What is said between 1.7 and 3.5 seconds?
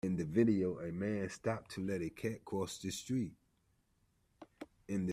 to let a cat cross the street.